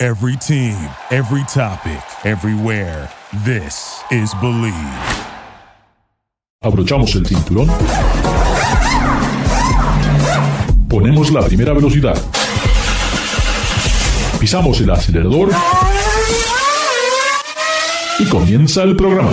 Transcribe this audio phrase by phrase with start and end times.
[0.00, 0.76] Every team,
[1.10, 3.10] every topic, everywhere.
[3.44, 4.72] This is Believe.
[6.62, 7.66] Abrochamos el cinturón.
[10.88, 12.16] Ponemos la primera velocidad.
[14.38, 15.50] Pisamos el acelerador.
[18.20, 19.32] Y comienza el programa.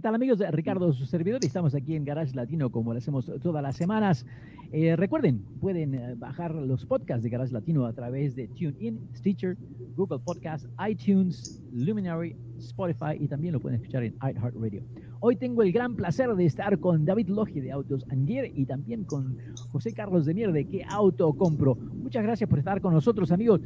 [0.00, 0.38] ¿Qué tal amigos?
[0.52, 4.24] Ricardo, su servidor, y estamos aquí en Garage Latino como lo hacemos todas las semanas.
[4.72, 9.58] Eh, recuerden, pueden eh, bajar los podcasts de Garage Latino a través de TuneIn, Stitcher,
[9.96, 14.82] Google Podcast, iTunes, Luminary, Spotify y también lo pueden escuchar en iHeartRadio.
[15.20, 19.04] Hoy tengo el gran placer de estar con David Logi de Autos Anguier y también
[19.04, 19.36] con
[19.70, 21.74] José Carlos de Mier de ¿Qué auto compro?
[21.74, 23.60] Muchas gracias por estar con nosotros amigos.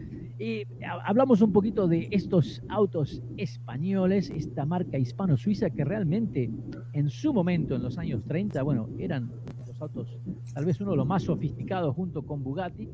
[1.04, 6.50] Hablamos un poquito de estos autos españoles, esta marca hispano-suiza que realmente
[6.92, 9.30] en su momento, en los años 30, bueno, eran
[9.66, 10.18] los autos
[10.54, 12.88] tal vez uno de los más sofisticados junto con Bugatti,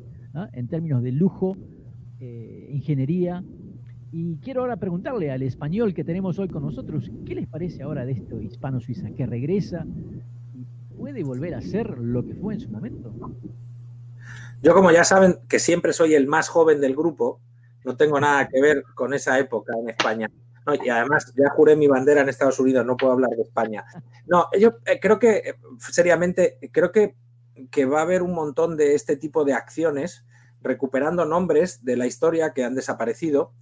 [0.53, 1.57] en términos de lujo,
[2.19, 3.43] eh, ingeniería.
[4.13, 8.05] Y quiero ahora preguntarle al español que tenemos hoy con nosotros, ¿qué les parece ahora
[8.05, 9.85] de esto hispano-suiza que regresa
[10.53, 10.65] y
[10.97, 13.13] puede volver a ser lo que fue en su momento?
[14.61, 17.39] Yo, como ya saben, que siempre soy el más joven del grupo,
[17.85, 20.29] no tengo nada que ver con esa época en España.
[20.83, 23.85] y además ya juré mi bandera en Estados Unidos, no puedo hablar de España.
[24.27, 27.15] No, yo eh, creo que, eh, seriamente, creo que,
[27.71, 30.25] que va a haber un montón de este tipo de acciones
[30.61, 33.53] recuperando nombres de la historia que han desaparecido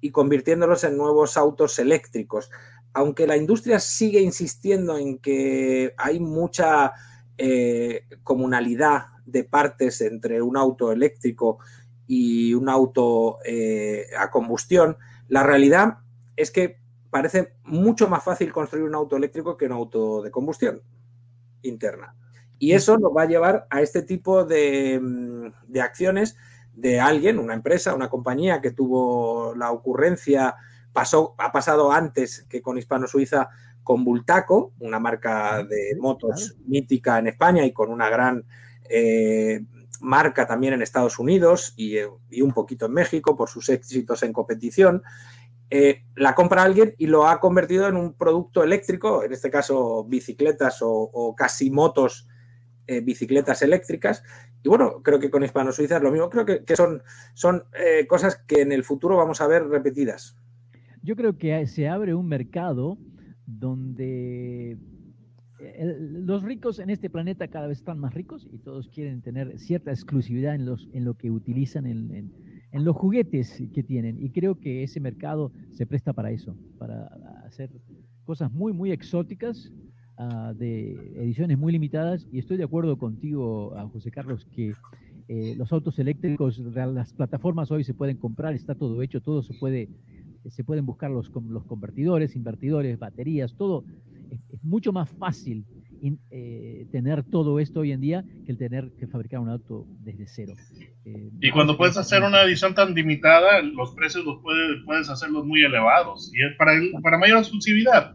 [0.00, 2.50] y convirtiéndolos en nuevos autos eléctricos.
[2.92, 6.92] Aunque la industria sigue insistiendo en que hay mucha
[7.38, 11.58] eh, comunalidad de partes entre un auto eléctrico
[12.06, 14.96] y un auto eh, a combustión,
[15.28, 15.98] la realidad
[16.36, 16.78] es que
[17.10, 20.82] parece mucho más fácil construir un auto eléctrico que un auto de combustión
[21.62, 22.14] interna.
[22.58, 26.36] Y eso nos va a llevar a este tipo de, mm, de acciones
[26.76, 30.54] de alguien, una empresa, una compañía que tuvo la ocurrencia,
[30.92, 33.48] pasó, ha pasado antes que con Hispano Suiza
[33.82, 38.44] con Bultaco, una marca de motos mítica en España y con una gran
[38.88, 39.62] eh,
[40.00, 41.98] marca también en Estados Unidos y,
[42.42, 45.02] un poquito en México por sus éxitos en competición.
[45.70, 50.04] Eh, la compra alguien y lo ha convertido en un producto eléctrico, en este caso
[50.04, 52.28] bicicletas o, casi motos,
[52.86, 54.22] eh, bicicletas eléctricas.
[54.66, 56.28] Y bueno, creo que con Hispano Suiza es lo mismo.
[56.28, 57.00] Creo que, son,
[57.34, 57.62] son
[58.08, 60.36] cosas que en el futuro vamos a ver repetidas.
[61.04, 62.98] Yo creo que se abre un mercado
[63.46, 64.76] donde
[65.86, 69.92] los ricos en este planeta cada vez están más ricos y todos quieren tener cierta
[69.92, 72.32] exclusividad en, los, en lo que utilizan, en,
[72.72, 74.20] los juguetes que tienen.
[74.20, 77.06] Y creo que ese mercado se presta para eso, para
[77.46, 77.70] hacer
[78.24, 79.70] cosas muy, muy exóticas,
[80.18, 82.26] ah, de ediciones muy limitadas.
[82.32, 84.72] Y estoy de acuerdo contigo, ah, José Carlos, que
[85.28, 89.54] eh, los autos eléctricos, las plataformas hoy se pueden comprar, está todo hecho, todo se
[89.54, 89.88] puede,
[90.48, 93.84] se pueden buscar los, los convertidores, invertidores, baterías, todo
[94.30, 95.64] es, mucho más fácil
[96.30, 100.26] eh, tener todo esto hoy en día que el tener que fabricar un auto desde
[100.26, 100.54] cero.
[101.04, 105.44] Eh, y cuando puedes hacer una edición tan limitada, los precios los puedes, puedes hacerlos
[105.46, 106.72] muy elevados y es para,
[107.02, 108.14] para mayor exclusividad.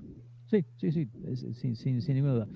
[0.51, 1.07] Sí, sí, sí,
[1.53, 2.47] sin, sin, ninguna duda.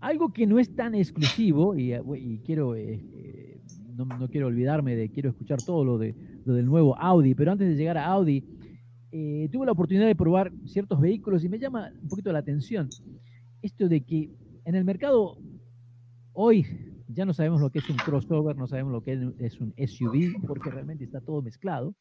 [0.00, 3.60] Algo que no es tan exclusivo, y, y quiero, eh,
[3.94, 7.52] no, no, quiero olvidarme de, quiero escuchar todo lo, de, lo del nuevo Audi, pero
[7.52, 8.44] antes de llegar a Audi,
[9.12, 12.88] eh, tuve la oportunidad de probar ciertos vehículos y me llama un poquito la atención
[13.62, 14.30] esto de que
[14.64, 15.38] en el mercado
[16.32, 16.66] hoy
[17.06, 20.44] ya no sabemos lo que es un crossover, no sabemos lo que es un SUV,
[20.44, 21.94] porque realmente está todo mezclado,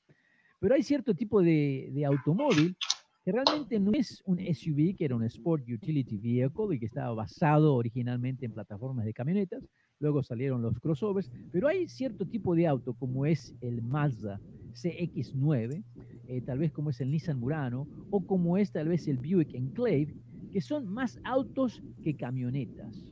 [0.60, 2.75] pero hay cierto tipo de, de automóvil
[3.24, 7.14] que realmente no es un SUV, que era un Sport Utility Vehicle y que estaba
[7.14, 9.64] basado originalmente en plataformas de camionetas,
[10.00, 14.42] luego salieron los crossovers, pero hay cierto tipo de auto como es el Mazda
[14.74, 15.84] CX9,
[16.28, 19.54] eh, tal vez como es el Nissan Murano, o como es tal vez el Buick
[19.54, 20.14] Enclave,
[20.52, 23.06] que son más autos que camionetas.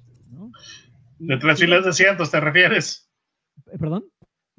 [1.19, 3.10] de tres filas de asientos, ¿te refieres?
[3.72, 4.04] Eh, ¿Perdón?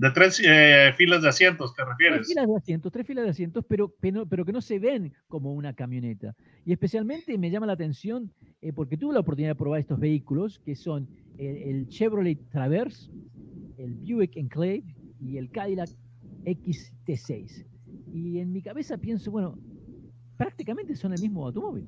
[0.03, 2.23] De tres eh, filas de asientos, ¿te refieres?
[2.23, 3.95] Tres filas de asientos, tres filas de asientos, pero,
[4.29, 6.35] pero, que no se ven como una camioneta.
[6.65, 8.33] Y especialmente me llama la atención
[8.75, 11.09] porque tuve la oportunidad de probar estos vehículos, que son
[11.39, 13.13] el, el Chevrolet Traverse,
[13.79, 14.83] el Buick Enclave
[15.21, 15.91] y el Cadillac
[16.47, 17.65] XT6.
[18.13, 19.57] Y en mi cabeza pienso, bueno,
[20.37, 21.87] prácticamente son el mismo automóvil.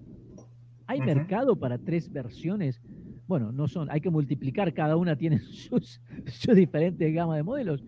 [0.87, 2.81] Hay mercado para tres versiones.
[3.27, 7.83] Bueno, no son, hay que multiplicar, cada una tiene sus, sus diferentes gamas de modelos,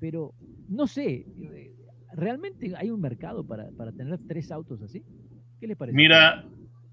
[0.00, 0.34] pero
[0.68, 1.72] no sé, eh,
[2.14, 5.02] ¿realmente hay un mercado para, para tener tres autos así?
[5.60, 5.96] ¿Qué le parece?
[5.96, 6.44] Mira,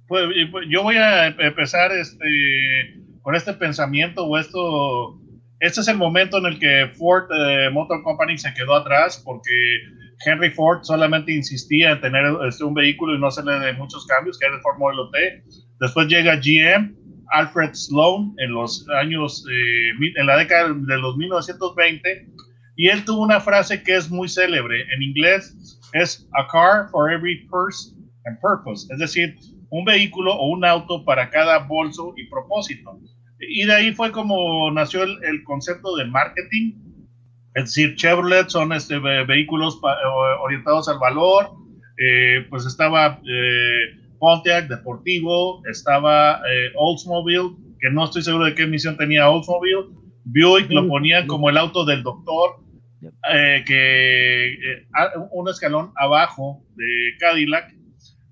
[0.07, 5.19] pues, pues yo voy a empezar este, con este pensamiento o esto.
[5.59, 9.51] Este es el momento en el que Ford eh, Motor Company se quedó atrás porque
[10.25, 14.45] Henry Ford solamente insistía en tener este, un vehículo y no hacerle muchos cambios, que
[14.45, 15.43] era el Ford Model T.
[15.79, 16.95] Después llega GM,
[17.31, 22.27] Alfred Sloan, en los años, eh, en la década de los 1920,
[22.75, 24.81] y él tuvo una frase que es muy célebre.
[24.93, 29.35] En inglés es a car for every person and purpose, es decir,
[29.69, 32.99] un vehículo o un auto para cada bolso y propósito.
[33.39, 36.73] Y de ahí fue como nació el, el concepto de marketing.
[37.55, 39.79] Es decir, Chevrolet son este, vehículos
[40.41, 41.51] orientados al valor.
[41.97, 48.63] Eh, pues estaba eh, Pontiac deportivo, estaba eh, Oldsmobile, que no estoy seguro de qué
[48.63, 49.85] emisión tenía Oldsmobile.
[50.25, 52.57] Buick lo ponían como el auto del doctor,
[53.31, 54.87] eh, que eh,
[55.31, 57.73] un escalón abajo de Cadillac.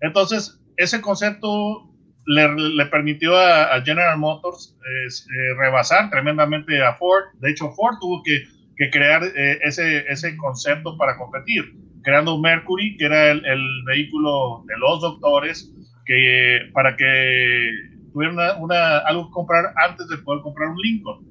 [0.02, 1.94] Entonces, ese concepto
[2.26, 7.24] le, le permitió a, General Motors eh, rebasar tremendamente a Ford.
[7.40, 8.44] De hecho, Ford tuvo que,
[8.78, 11.64] que crear eh, ese, ese concepto para competir,
[12.04, 15.74] creando Mercury, que era el, el vehículo de los doctores,
[16.06, 17.70] que, para que
[18.12, 21.26] tuvieran una, una, algo que comprar antes de poder comprar un Lincoln.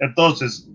[0.00, 0.70] Entonces,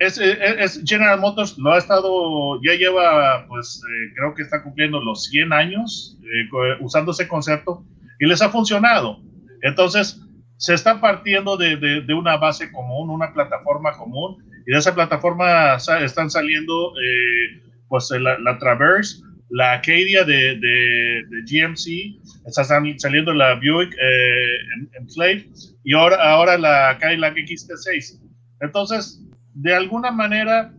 [0.00, 5.00] es, es, General Motors lo ha estado, ya lleva, pues eh, creo que está cumpliendo
[5.00, 7.84] los 100 años eh, usando ese concepto
[8.20, 9.20] y les ha funcionado.
[9.62, 10.20] Entonces,
[10.56, 14.94] se está partiendo de, de, de, una base común, una plataforma común, y de esa
[14.94, 23.32] plataforma están saliendo eh, pues la, la, Traverse, la Acadia de, de, GMC, está saliendo
[23.32, 25.46] la Buick eh, en, en Slave,
[25.84, 28.20] y ahora, ahora la Cadillac XT6.
[28.60, 29.22] Entonces,
[29.58, 30.72] de alguna manera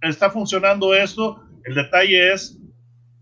[0.00, 1.42] está funcionando esto.
[1.64, 2.58] El detalle es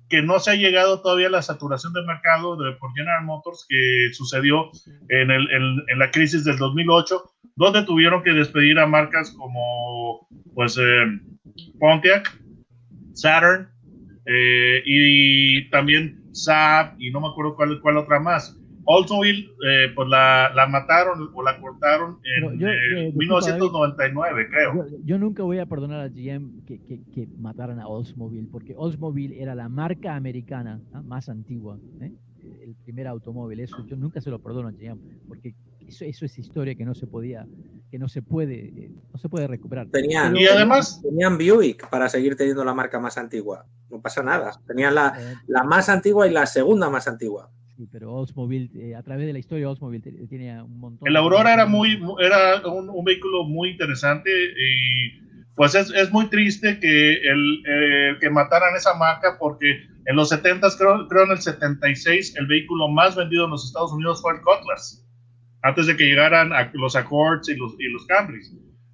[0.09, 3.67] que no se ha llegado todavía a la saturación del mercado de, por General Motors
[3.69, 4.71] que sucedió
[5.09, 7.21] en, el, en, la crisis del 2008,
[7.57, 11.21] donde tuvieron que despedir a marcas como pues, eh,
[11.81, 12.39] Pontiac,
[13.15, 13.69] Saturn
[14.27, 18.57] eh, y también Saab y no me acuerdo cuál otra más.
[18.85, 24.75] Oldsmobile, eh, pues la, la, mataron o la cortaron en yo, eh, 1999, creo.
[24.75, 28.75] Yo, yo, nunca voy a perdonar a GM que, que, que, mataran a Oldsmobile, porque
[28.77, 30.99] Oldsmobile era la marca americana ¿eh?
[31.05, 32.13] más antigua, ¿eh?
[32.63, 33.61] el primer automóvil.
[33.61, 34.99] Eso yo nunca se lo perdono a GM,
[35.29, 35.55] porque
[35.87, 37.47] eso, eso es historia que no se podía,
[37.91, 39.89] que no se puede, eh, no se puede recuperar.
[39.89, 43.67] Tenían, y además tenían Buick para seguir teniendo la marca más antigua.
[43.91, 44.59] No pasa nada.
[44.67, 47.51] Tenían la, la más antigua y la segunda más antigua.
[47.77, 51.09] Sí, pero Oldsmobile, eh, a través de la historia, Oldsmobile tiene un montón.
[51.09, 55.23] El Aurora era muy, era un, un vehículo muy interesante y
[55.55, 60.31] pues es, es muy triste que, el, eh, que mataran esa marca porque en los
[60.31, 64.35] 70, creo, creo en el 76, el vehículo más vendido en los Estados Unidos fue
[64.35, 65.07] el Cutlass,
[65.63, 68.53] antes de que llegaran a los Accords y los, y los Camrys.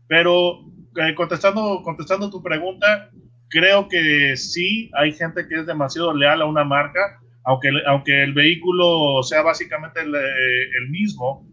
[0.08, 0.60] Pero
[0.96, 3.10] eh, contestando, contestando tu pregunta,
[3.48, 8.34] creo que sí hay gente que es demasiado leal a una marca aunque, aunque el
[8.34, 11.48] vehículo sea básicamente el, el, mismo.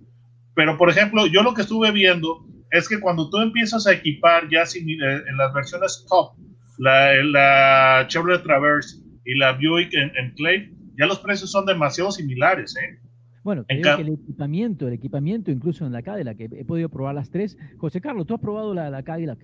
[0.54, 4.50] Pero, por ejemplo, yo lo que estuve viendo es que cuando tú empiezas a equipar
[4.50, 6.34] ya sin, eh, en las versiones top,
[6.80, 12.76] la, la Chevrolet Traverse y la Buick Enclave, ya los precios son demasiado similares.
[12.76, 13.00] ¿eh?
[13.46, 17.30] Bueno, que el equipamiento, el equipamiento incluso en la Cadillac, que he podido probar las
[17.30, 17.58] tres.
[17.78, 19.40] José Carlos, ¿tú has probado la, la Cadillac?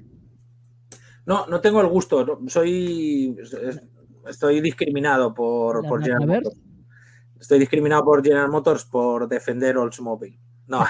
[1.26, 2.42] No, no tengo el gusto.
[2.48, 3.38] Soy
[4.28, 6.62] estoy discriminado por, por General Motors.
[7.40, 10.38] Estoy discriminado por General Motors por defender Oldsmobile.
[10.68, 10.86] No,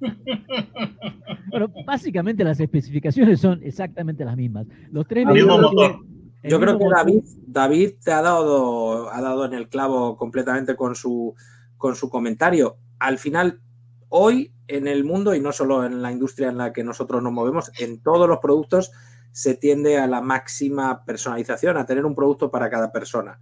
[1.50, 4.66] bueno, básicamente las especificaciones son exactamente las mismas.
[4.90, 6.00] Los tres mismo motor.
[6.42, 10.96] Yo creo que David, David te ha dado, ha dado en el clavo completamente con
[10.96, 11.34] su,
[11.76, 12.76] con su comentario.
[12.98, 13.60] Al final,
[14.08, 17.32] hoy en el mundo, y no solo en la industria en la que nosotros nos
[17.32, 18.92] movemos, en todos los productos
[19.38, 23.38] se tiende a la máxima personalización, a tener un producto para cada persona.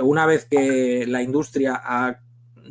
[0.00, 1.82] Una vez que la industria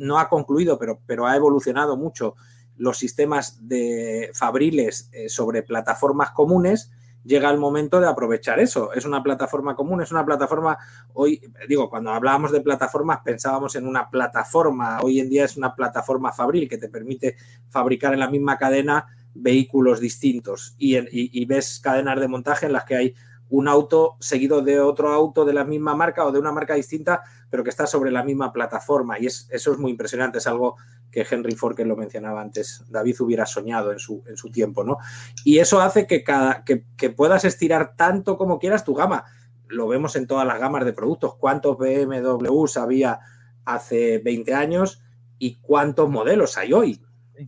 [0.00, 2.34] no ha concluido, pero, pero ha evolucionado mucho
[2.76, 6.90] los sistemas de fabriles eh, sobre plataformas comunes,
[7.22, 8.92] llega el momento de aprovechar eso.
[8.92, 10.76] Es una plataforma común, es una plataforma,
[11.14, 15.76] hoy, digo, cuando hablábamos de plataformas pensábamos en una plataforma, hoy en día es una
[15.76, 17.36] plataforma fabril que te permite
[17.70, 22.96] fabricar en la misma cadena vehículos distintos y, ves cadenas de montaje en las que
[22.96, 23.14] hay
[23.50, 27.22] un auto seguido de otro auto de la misma marca o de una marca distinta,
[27.48, 29.18] pero que está sobre la misma plataforma.
[29.18, 30.76] Y es, eso es muy impresionante, es algo
[31.10, 34.84] que Henry Ford, que lo mencionaba antes, David hubiera soñado en su, en su tiempo,
[34.84, 34.98] ¿no?
[35.44, 39.24] Y eso hace que, cada, que, que puedas estirar tanto como quieras tu gama.
[39.68, 41.36] Lo vemos en todas las gamas de productos.
[41.36, 43.20] ¿Cuántos BMWs había
[43.64, 45.00] hace 20 años
[45.38, 47.00] y cuántos modelos hay hoy?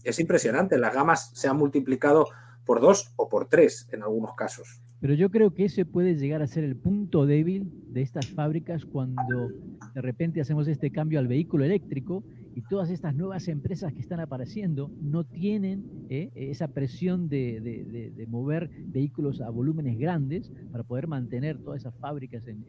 [0.05, 0.79] Es impresionante.
[0.79, 2.27] Las gamas se han multiplicado
[2.65, 4.81] por dos o por tres en algunos casos.
[5.01, 8.85] Pero yo creo que ese puede llegar a ser el punto débil de estas fábricas
[8.85, 9.49] cuando
[9.95, 12.23] de repente hacemos este cambio al vehículo eléctrico
[12.55, 18.71] y todas estas nuevas empresas que están apareciendo no tienen eh, esa presión de, mover
[18.87, 22.61] vehículos a volúmenes grandes para poder mantener todas esas fábricas en,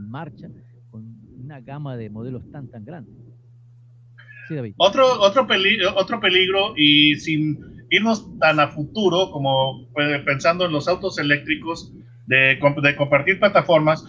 [0.00, 0.48] marcha
[0.90, 1.04] con
[1.38, 3.14] una gama de modelos tan, tan grandes.
[4.48, 4.74] Sí, David.
[4.76, 7.58] Otro, otro, peligro, otro peligro y sin
[7.90, 9.88] irnos tan a futuro como
[10.24, 11.92] pensando en los autos eléctricos,
[12.26, 14.04] de, de compartir plataformas.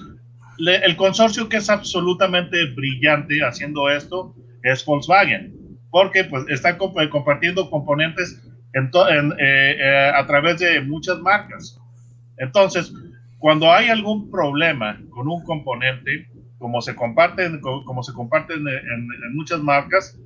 [0.58, 5.53] el consorcio que es absolutamente brillante haciendo esto es Volkswagen,
[5.91, 8.91] porque pues están eh, compartiendo componentes en
[9.39, 11.79] eh, eh, a través de muchas marcas.
[12.38, 12.91] Entonces,
[13.39, 16.27] cuando hay algún problema con un componente,
[16.58, 20.20] como se comparten, como, se comparten en muchas marcas,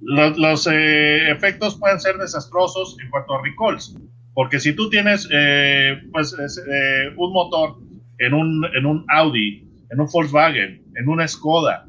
[0.00, 3.96] los, eh, efectos pueden ser desastrosos en cuanto a recalls,
[4.34, 7.76] porque si tú tienes eh, pues, eh, un motor
[8.18, 11.86] en un, en un Audi, en un Volkswagen, en una Skoda,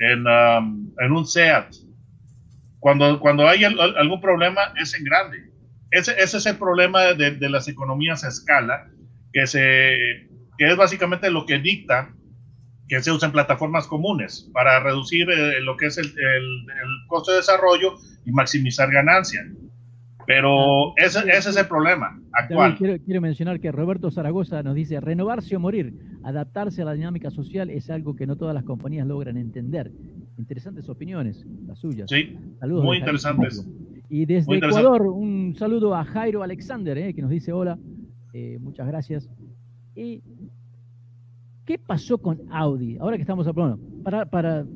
[0.00, 1.74] en, um, en un Seat,
[2.80, 5.38] cuando, cuando hay algún problema es en grande.
[5.90, 8.90] Ese, ese es el problema de, de, las economías a escala,
[9.32, 9.96] que, se,
[10.58, 12.14] que es básicamente lo que dicta
[12.88, 16.12] que se usen plataformas comunes para reducir eh, lo que es el,
[17.08, 19.40] costo de desarrollo y maximizar ganancia.
[20.26, 22.76] Pero ah, ese, ese, es el problema actual.
[22.78, 27.30] Quiero, quiero, mencionar que Roberto Zaragoza nos dice, renovarse o morir, adaptarse a la dinámica
[27.30, 29.92] social es algo que no todas las compañías logran entender.
[30.38, 32.08] Interesantes opiniones, las suyas.
[32.08, 33.66] Sí, Saludos muy interesantes.
[34.08, 37.78] Y desde Ecuador, un saludo a Jairo Alexander, eh, que nos dice hola,
[38.32, 39.28] eh, muchas gracias.
[39.94, 40.22] Y
[41.64, 42.98] ¿Qué pasó con Audi?
[42.98, 44.66] Ahora que estamos hablando, para, para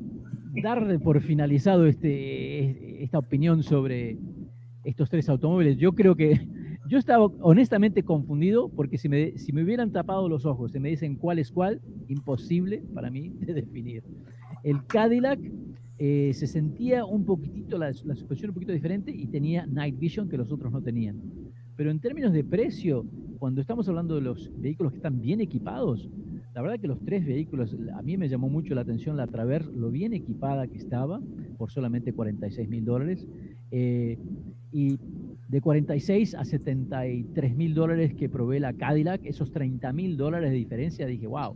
[0.63, 4.17] dar por finalizado este, esta opinión sobre
[4.83, 6.47] estos tres automóviles, yo creo que
[6.87, 10.89] yo estaba honestamente confundido porque si me, si me hubieran tapado los ojos y me
[10.89, 14.03] dicen cuál es cuál, imposible para mí de definir.
[14.63, 15.39] El Cadillac
[15.99, 20.27] eh, se sentía un poquitito, la, la suspensión un poquito diferente y tenía Night Vision
[20.27, 21.21] que los otros no tenían.
[21.77, 23.05] Pero en términos de precio,
[23.37, 26.09] cuando estamos hablando de los vehículos que están bien equipados,
[26.55, 29.69] la verdad que los tres vehículos, a mí me llamó mucho la atención la Traverse,
[29.71, 31.19] lo bien equipada que estaba,
[31.57, 33.25] por solamente 46 mil dólares.
[33.71, 34.17] Eh,
[34.71, 34.97] y
[35.47, 40.57] de 46 a 73 mil dólares que provee la Cadillac, esos 30 mil dólares de
[40.57, 41.55] diferencia, dije, wow.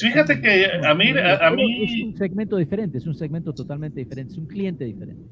[0.00, 1.84] Fíjate que a mí, a, mí...
[1.84, 5.22] Es un segmento diferente, es un segmento totalmente diferente, es un cliente diferente.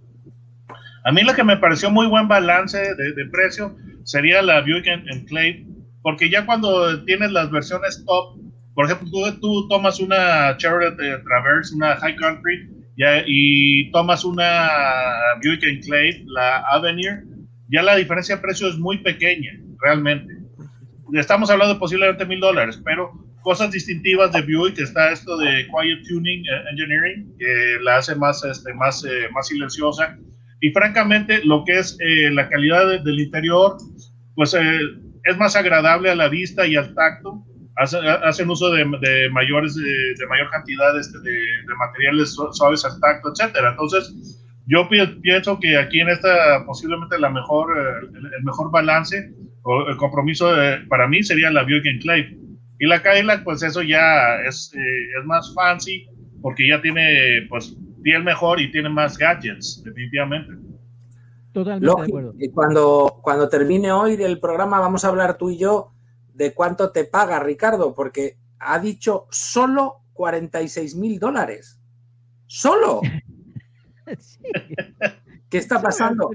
[1.04, 5.64] A mí lo que me pareció muy buen balance de, precio sería la Buick Enclave
[6.06, 8.38] porque ya cuando tienes las versiones top,
[8.76, 9.08] por ejemplo,
[9.40, 14.70] tú, tomas una Chevrolet eh, Traverse, una High Country, ya, y tomas una
[15.42, 17.24] Buick Enclave, la Avenir,
[17.70, 19.50] ya la diferencia de precio es muy pequeña,
[19.82, 20.32] realmente.
[21.14, 23.10] Estamos hablando de posiblemente mil dólares, pero
[23.42, 28.44] cosas distintivas de Buick está esto de Quiet Tuning eh, Engineering, que la hace más,
[28.44, 30.16] este, más, eh, más silenciosa.
[30.60, 31.98] Y francamente, lo que es
[32.30, 33.76] la calidad del interior,
[34.36, 34.54] pues
[35.26, 37.44] es más agradable a la vista y al tacto.
[37.76, 38.86] Hacen, uso de,
[39.32, 41.34] mayores, de, mayor cantidad este, de,
[41.78, 43.70] materiales suaves al tacto, etcétera.
[43.70, 48.06] Entonces, yo pienso que aquí en esta posiblemente la mejor, eh,
[48.38, 49.30] el mejor balance
[49.62, 50.54] o el compromiso
[50.88, 52.38] para mí sería la Buick Enclave.
[52.78, 56.06] Y la Cadillac, pues eso ya es, eh, es más fancy
[56.40, 60.65] porque ya tiene pues piel mejor y tiene más gadgets, definitivamente.
[61.56, 62.34] Totalmente de acuerdo.
[62.38, 65.90] Y cuando, cuando termine hoy el programa vamos a hablar tú y yo
[66.34, 71.80] de cuánto te paga Ricardo, porque ha dicho solo 46 mil dólares.
[72.44, 73.00] ¡Solo!
[75.48, 76.28] ¿Qué está pasando?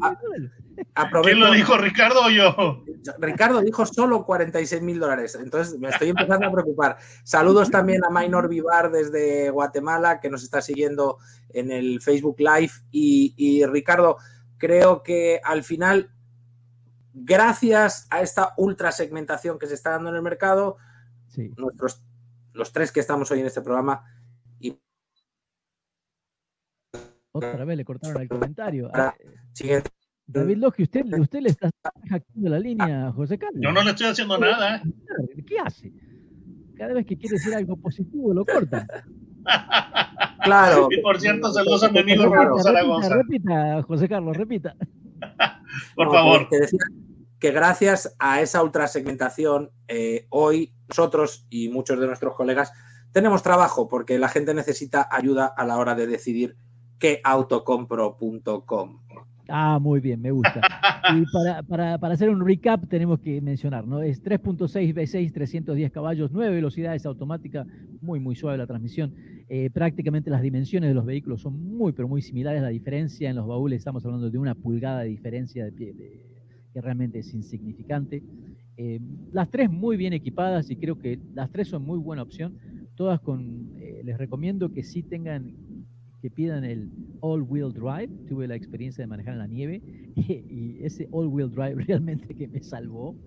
[1.22, 2.84] ¿Quién lo dijo, Ricardo o yo?
[3.20, 5.38] Ricardo dijo solo 46 mil dólares.
[5.40, 6.98] Entonces me estoy empezando a preocupar.
[7.24, 12.72] Saludos también a Minor Vivar desde Guatemala, que nos está siguiendo en el Facebook Live.
[12.90, 14.18] Y, y Ricardo,
[14.62, 16.12] creo que al final,
[17.14, 20.78] gracias a esta ultra segmentación que se está dando en el mercado,
[21.58, 22.06] nuestros,
[22.54, 24.06] los tres que estamos hoy en este programa.
[24.60, 24.80] Y...
[27.32, 28.92] Otra vez le cortaron el comentario.
[28.94, 29.16] Ah,
[29.52, 29.90] siguiente
[30.28, 31.70] David Logi, usted, usted le está
[32.10, 33.60] hackeando la línea a José Carlos.
[33.62, 34.78] Yo no le estoy haciendo nada.
[34.78, 35.44] ¿eh?
[35.46, 35.92] ¿Qué hace?
[36.78, 38.88] Cada vez que quiere decir algo positivo lo corta.
[40.44, 40.88] Claro.
[40.92, 43.16] Y por cierto, saludos a mi amigo Roberto Zaragoza.
[43.16, 44.76] Repita, José Carlos, repita.
[45.96, 46.50] Por No, favor.
[46.50, 46.80] que decía
[47.40, 52.72] que gracias a esa ultrasegmentación, eh, hoy nosotros y muchos de nuestros colegas
[53.12, 56.56] tenemos trabajo porque la gente necesita ayuda a la hora de decidir
[57.00, 59.00] qué autocompro.com.
[59.50, 60.62] Ah, muy bien, me gusta.
[61.14, 64.02] Y para, para, para hacer un recap tenemos que mencionar, ¿no?
[64.02, 67.66] Es 3.6 V6, 310 caballos, 9 velocidades automática,
[68.02, 69.14] muy, muy suave la transmisión.
[69.54, 72.62] Eh, prácticamente las dimensiones de los vehículos son muy, pero muy similares.
[72.62, 75.94] La diferencia en los baúles, estamos hablando de una pulgada de diferencia de pie,
[76.74, 78.24] que realmente es insignificante.
[78.78, 79.02] Eh,
[79.34, 82.58] las tres muy bien equipadas y creo que las tres son muy buena opción.
[82.96, 85.52] Todas con, eh, les recomiendo que sí tengan,
[86.22, 86.90] que pidan el
[87.20, 88.08] all-wheel drive.
[88.30, 89.82] Tuve la experiencia de manejar en la nieve
[90.16, 93.18] y, y ese all-wheel drive realmente que me salvó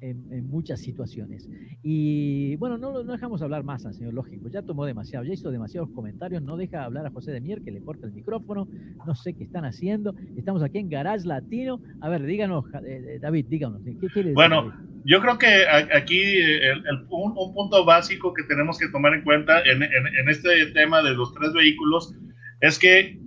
[0.00, 1.48] en, en muchas situaciones.
[1.82, 5.50] Y bueno, no, no dejamos hablar más al señor Lógico, ya tomó demasiado, ya hizo
[5.50, 8.68] demasiados comentarios, no deja hablar a José de Mier, que le corta el micrófono,
[9.06, 10.14] no sé qué están haciendo.
[10.36, 11.80] Estamos aquí en Garage Latino.
[12.00, 14.32] A ver, díganos, eh, eh, David, díganos, ¿qué quiere?
[14.32, 14.72] Bueno?
[15.04, 15.46] Yo creo que
[15.94, 19.82] aquí eh, el- el- un, un punto básico que tenemos que tomar en cuenta en,
[19.82, 22.14] en- en este tema de los tres vehículos
[22.60, 23.18] es que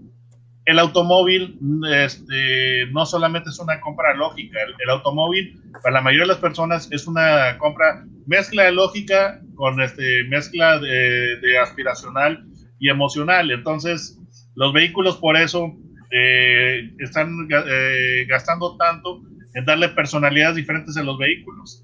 [0.65, 1.60] el automóvil
[1.91, 6.38] este, no solamente es una compra lógica, el, el automóvil para la mayoría de las
[6.38, 12.46] personas es una compra mezcla de lógica con este, mezcla de, de aspiracional
[12.79, 13.51] y emocional.
[13.51, 14.20] Entonces,
[14.55, 15.75] los vehículos por eso
[16.12, 19.22] eh, están eh, gastando tanto
[19.55, 21.84] en darle personalidades diferentes a los vehículos,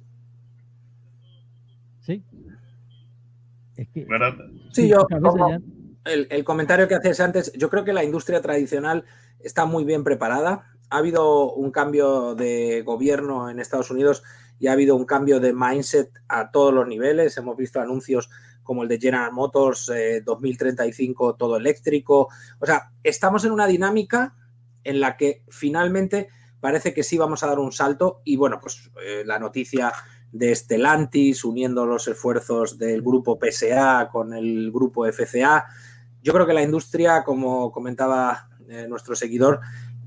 [2.02, 2.24] ¿Sí?
[3.78, 4.36] Es que, ¿verdad?
[4.72, 5.60] Sí, yo, como-
[6.10, 9.06] el, comentario que hacías antes, yo creo que la industria tradicional
[9.40, 10.64] está muy bien preparada.
[10.90, 14.24] Ha habido un cambio de gobierno en Estados Unidos
[14.60, 17.38] y ha habido un cambio de mindset a todos los niveles.
[17.38, 18.30] Hemos visto anuncios
[18.64, 22.30] como el de General Motors eh, 2035 todo eléctrico.
[22.60, 24.36] O sea, estamos en una dinámica
[24.84, 26.30] en la que finalmente
[26.60, 29.94] parece que sí vamos a dar un salto y bueno, pues eh, la noticia
[30.32, 35.66] de Stellantis uniendo los esfuerzos del grupo PSA con el grupo FCA.
[36.24, 39.60] Yo creo que la industria, como comentaba eh, nuestro seguidor,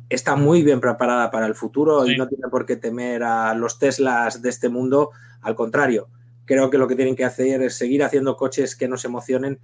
[0.08, 2.12] está muy bien preparada para el futuro Sí.
[2.12, 5.10] y no tiene por qué temer a los Teslas de este mundo.
[5.40, 6.08] Al contrario,
[6.44, 9.58] creo que lo que tienen que hacer es seguir haciendo coches que nos emocionen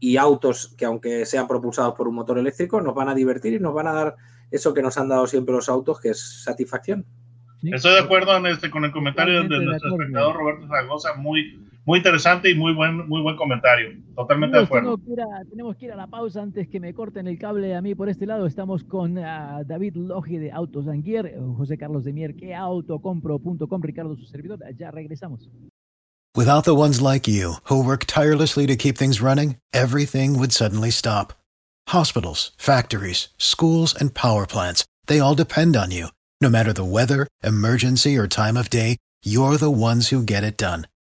[0.00, 3.60] y autos que, aunque sean propulsados por un motor eléctrico, nos van a divertir y
[3.60, 4.16] nos van a dar
[4.50, 7.04] eso que nos han dado siempre los autos, que es satisfacción.
[7.60, 7.70] ¿sí?
[7.72, 11.98] Estoy de acuerdo en este, con el comentario de nuestro espectador Roberto Zaragoza, muy, muy
[11.98, 13.90] interesante y muy buen, muy buen comentario.
[14.16, 14.96] Totalmente de acuerdo.
[14.98, 17.80] que a- tenemos que ir a la pausa antes que me corten el cable a
[17.80, 18.44] mí por este lado.
[18.46, 23.82] Estamos con ah, David Logi de Autos Gear, eh, José Carlos de Mier, que autocompro.com,
[23.82, 24.58] Ricardo, su servidor.
[24.76, 25.48] Ya regresamos.
[26.36, 30.90] Without the ones like you, who work tirelessly to keep things running, everything would suddenly
[30.90, 31.32] stop.
[31.88, 36.08] Hospitals, factories, schools, and power plants, they all depend on you.
[36.42, 40.58] No matter the weather, emergency, or time of day, you're the ones who get it
[40.58, 40.86] done.